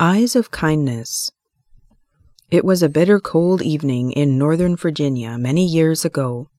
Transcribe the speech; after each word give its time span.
Eyes 0.00 0.36
of 0.36 0.52
Kindness 0.52 1.32
It 2.52 2.64
was 2.64 2.84
a 2.84 2.88
bitter 2.88 3.18
cold 3.18 3.60
evening 3.60 4.12
in 4.12 4.38
Northern 4.38 4.76
Virginia 4.76 5.36
many 5.36 5.66
years 5.66 6.04
ago. 6.04 6.50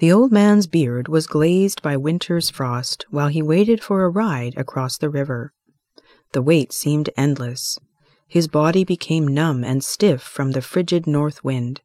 The 0.00 0.12
old 0.12 0.32
man's 0.32 0.66
beard 0.66 1.08
was 1.08 1.26
glazed 1.26 1.80
by 1.80 1.96
winter's 1.96 2.50
frost 2.50 3.06
while 3.08 3.28
he 3.28 3.40
waited 3.40 3.82
for 3.82 4.04
a 4.04 4.10
ride 4.10 4.54
across 4.58 4.98
the 4.98 5.08
river. 5.08 5.54
The 6.32 6.42
wait 6.42 6.74
seemed 6.74 7.08
endless. 7.16 7.78
His 8.26 8.48
body 8.48 8.84
became 8.84 9.26
numb 9.26 9.64
and 9.64 9.82
stiff 9.82 10.20
from 10.20 10.50
the 10.50 10.60
frigid 10.60 11.06
north 11.06 11.42
wind. 11.42 11.80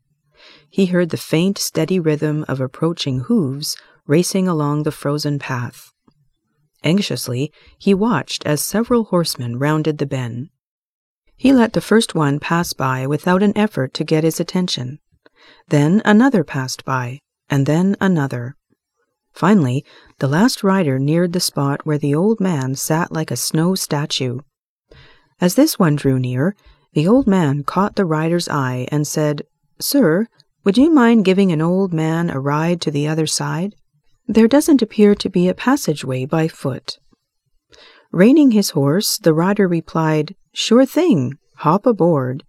He 0.70 0.88
heard 0.88 1.12
the 1.12 1.16
faint, 1.18 1.58
steady 1.58 1.98
rhythm 1.98 2.44
of 2.50 2.60
approaching 2.60 3.22
hooves 3.22 3.78
racing 4.06 4.50
along 4.50 4.84
the 4.84 4.92
frozen 4.92 5.40
path. 5.40 5.94
Anxiously, 6.84 7.54
he 7.78 7.94
watched 7.94 8.46
as 8.46 8.62
several 8.62 9.06
horsemen 9.06 9.58
rounded 9.58 9.98
the 9.98 10.06
bend. 10.06 10.50
He 11.44 11.52
let 11.52 11.74
the 11.74 11.82
first 11.82 12.16
one 12.16 12.40
pass 12.40 12.72
by 12.72 13.06
without 13.06 13.44
an 13.44 13.52
effort 13.58 13.94
to 13.96 14.06
get 14.06 14.24
his 14.24 14.40
attention. 14.40 15.00
Then 15.68 16.02
another 16.06 16.42
passed 16.42 16.86
by, 16.86 17.20
and 17.50 17.66
then 17.66 17.98
another. 18.00 18.56
Finally, 19.34 19.84
the 20.20 20.30
last 20.30 20.64
rider 20.64 20.98
neared 20.98 21.34
the 21.34 21.42
spot 21.42 21.86
where 21.86 21.98
the 21.98 22.16
old 22.16 22.40
man 22.40 22.76
sat 22.76 23.12
like 23.12 23.30
a 23.30 23.36
snow 23.36 23.76
statue. 23.76 24.40
As 25.42 25.56
this 25.56 25.78
one 25.78 25.98
drew 25.98 26.18
near, 26.18 26.56
the 26.94 27.10
old 27.10 27.28
man 27.28 27.66
caught 27.66 27.98
the 27.98 28.06
rider's 28.06 28.48
eye 28.48 28.88
and 28.90 29.06
said, 29.06 29.42
Sir, 29.82 30.28
would 30.64 30.78
you 30.78 30.92
mind 30.92 31.26
giving 31.26 31.52
an 31.52 31.62
old 31.62 31.94
man 31.94 32.30
a 32.30 32.40
ride 32.40 32.80
to 32.80 32.90
the 32.90 33.10
other 33.10 33.28
side? 33.28 33.76
There 34.28 34.48
doesn't 34.48 34.82
appear 34.82 35.14
to 35.16 35.30
be 35.30 35.50
a 35.50 35.54
passageway 35.54 36.24
by 36.24 36.48
foot. 36.48 37.00
Reining 38.14 38.52
his 38.52 38.70
horse, 38.70 39.18
the 39.18 39.34
rider 39.34 39.68
replied, 39.68 40.38
Sure 40.54 40.86
thing, 40.86 41.38
hop 41.58 41.86
aboard. 41.86 42.44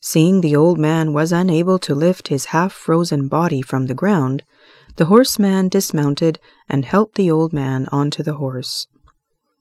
Seeing 0.00 0.40
the 0.40 0.56
old 0.56 0.78
man 0.78 1.12
was 1.12 1.32
unable 1.32 1.78
to 1.80 1.94
lift 1.94 2.28
his 2.28 2.46
half 2.46 2.72
frozen 2.72 3.28
body 3.28 3.60
from 3.60 3.86
the 3.86 3.94
ground, 3.94 4.42
the 4.96 5.06
horseman 5.06 5.68
dismounted 5.68 6.38
and 6.68 6.84
helped 6.84 7.16
the 7.16 7.30
old 7.30 7.52
man 7.52 7.86
onto 7.92 8.22
the 8.22 8.34
horse. 8.34 8.86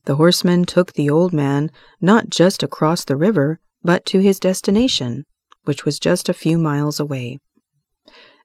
The 0.06 0.16
horseman 0.16 0.66
took 0.66 0.94
the 0.94 1.10
old 1.10 1.34
man 1.34 1.70
not 2.00 2.30
just 2.30 2.64
across 2.64 3.04
the 3.04 3.18
river, 3.18 3.60
but 3.84 4.06
to 4.06 4.20
his 4.20 4.40
destination, 4.40 5.26
which 5.66 5.84
was 5.84 6.00
just 6.00 6.30
a 6.30 6.34
few 6.34 6.58
miles 6.58 7.00
away. 7.00 7.40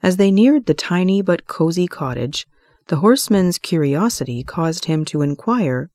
As 0.03 0.17
they 0.17 0.31
neared 0.31 0.67
the 0.67 0.75
tiny 0.75 1.23
but 1.23 1.47
cozy 1.47 1.87
cottage, 1.87 2.47
the 2.89 2.97
horseman's 2.97 3.59
curiosity 3.59 4.43
caused 4.43 4.87
him 4.87 5.05
to 5.05 5.23
inquire 5.23 5.91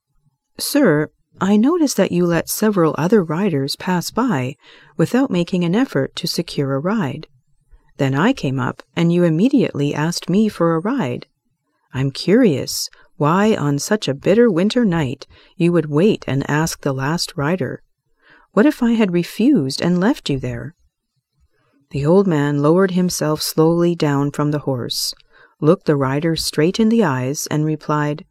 Sir, 0.58 1.09
I 1.41 1.58
noticed 1.58 1.97
that 1.97 2.11
you 2.11 2.25
let 2.25 2.50
several 2.50 2.95
other 2.97 3.23
riders 3.23 3.75
pass 3.75 4.09
by 4.09 4.55
without 4.95 5.30
making 5.30 5.64
an 5.64 5.75
effort 5.75 6.16
to 6.17 6.27
secure 6.27 6.73
a 6.73 6.80
ride. 6.80 7.27
Then 7.97 8.16
I 8.16 8.33
came 8.33 8.59
up 8.59 8.83
and 8.95 9.11
you 9.11 9.23
immediately 9.23 9.94
asked 9.94 10.30
me 10.30 10.47
for 10.47 10.75
a 10.75 10.80
ride. 10.80 11.27
I'm 11.94 12.11
curious 12.11 12.89
why 13.17 13.55
on 13.55 13.80
such 13.80 14.08
a 14.08 14.14
bitter 14.14 14.50
winter 14.50 14.86
night 14.86 15.27
you 15.55 15.72
would 15.72 15.89
wait 15.89 16.23
and 16.27 16.50
ask 16.50 16.81
the 16.81 16.94
last 16.94 17.33
rider. 17.36 17.81
What 18.52 18.66
if 18.66 18.81
I 18.81 18.92
had 18.92 19.14
refused 19.14 19.81
and 19.81 19.99
left 19.99 20.30
you 20.30 20.39
there? 20.39 20.75
The 21.92 22.05
old 22.05 22.27
man 22.27 22.61
lowered 22.61 22.92
himself 22.92 23.42
slowly 23.42 23.95
down 23.95 24.31
from 24.31 24.52
the 24.52 24.59
horse, 24.59 25.14
looked 25.61 25.86
the 25.86 25.95
rider 25.95 26.36
straight 26.36 26.80
in 26.80 26.89
the 26.89 27.03
eyes, 27.03 27.47
and 27.47 27.66
replied, 27.66 28.25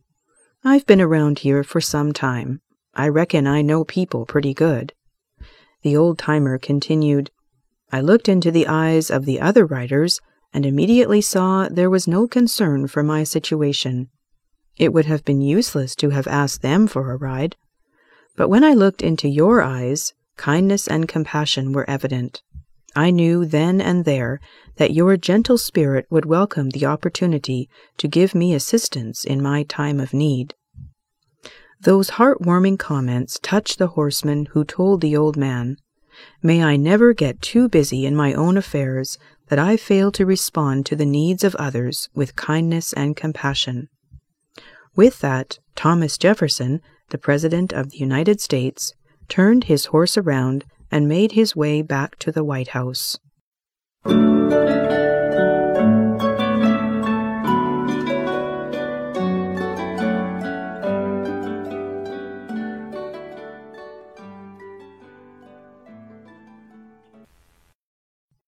I've 0.65 0.87
been 0.87 1.01
around 1.01 1.41
here 1.41 1.63
for 1.63 1.81
some 1.81 2.13
time. 2.13 2.61
I 2.97 3.09
reckon 3.09 3.47
I 3.47 3.63
know 3.63 3.85
people 3.85 4.25
pretty 4.25 4.55
good. 4.55 4.93
The 5.83 5.97
old 5.97 6.19
timer 6.19 6.59
continued, 6.59 7.31
I 7.93 8.01
looked 8.01 8.29
into 8.29 8.51
the 8.51 8.67
eyes 8.67 9.11
of 9.11 9.25
the 9.25 9.41
other 9.41 9.67
riders 9.67 10.21
and 10.53 10.65
immediately 10.65 11.21
saw 11.21 11.69
there 11.69 11.91
was 11.91 12.09
no 12.09 12.27
concern 12.27 12.87
for 12.87 13.03
my 13.03 13.25
situation. 13.25 14.09
It 14.77 14.93
would 14.93 15.07
have 15.07 15.25
been 15.25 15.41
useless 15.41 15.95
to 15.97 16.11
have 16.11 16.27
asked 16.27 16.63
them 16.63 16.87
for 16.87 17.11
a 17.11 17.17
ride. 17.17 17.57
But 18.37 18.49
when 18.49 18.65
I 18.65 18.75
looked 18.75 19.03
into 19.03 19.29
your 19.29 19.63
eyes, 19.63 20.13
kindness 20.37 20.89
and 20.89 21.09
compassion 21.09 21.73
were 21.73 21.89
evident. 21.89 22.43
I 22.97 23.11
knew 23.11 23.45
then 23.45 23.81
and 23.81 24.05
there 24.05 24.41
that 24.77 24.95
your 24.95 25.17
gentle 25.17 25.59
spirit 25.59 26.07
would 26.11 26.27
welcome 26.27 26.71
the 26.71 26.87
opportunity 26.87 27.69
to 27.99 28.09
give 28.09 28.35
me 28.35 28.55
assistance 28.55 29.25
in 29.25 29.43
my 29.43 29.65
time 29.65 30.01
of 30.01 30.15
need. 30.15 30.55
Those 31.85 32.13
heartwarming 32.13 32.79
comments 32.79 33.39
touched 33.43 33.79
the 33.79 33.89
horseman 33.89 34.47
who 34.47 34.65
told 34.65 35.03
the 35.03 35.15
old 35.15 35.37
man, 35.37 35.77
May 36.43 36.63
I 36.63 36.77
never 36.77 37.13
get 37.13 37.43
too 37.43 37.69
busy 37.69 38.07
in 38.07 38.17
my 38.17 38.33
own 38.33 38.57
affairs 38.57 39.19
that 39.49 39.59
I 39.59 39.77
fail 39.77 40.11
to 40.13 40.25
respond 40.25 40.87
to 40.87 40.97
the 40.97 41.05
needs 41.05 41.45
of 41.45 41.55
others 41.57 42.09
with 42.15 42.37
kindness 42.37 42.95
and 42.95 43.15
compassion. 43.15 43.91
With 44.97 45.21
that, 45.21 45.59
Thomas 45.77 46.17
Jefferson, 46.17 46.81
the 47.11 47.19
President 47.19 47.75
of 47.75 47.91
the 47.91 47.99
United 47.99 48.41
States, 48.41 48.95
turned 49.29 49.65
his 49.65 49.87
horse 49.87 50.17
around 50.17 50.65
and 50.91 51.07
made 51.07 51.33
his 51.33 51.55
way 51.55 51.83
back 51.83 52.19
to 52.21 52.33
the 52.33 52.45
White 52.45 52.69
House. 52.69 53.19